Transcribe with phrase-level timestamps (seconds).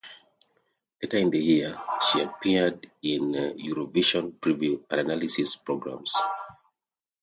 [1.03, 6.11] Later in the year, she appeared in Eurovision preview and analysis programmes.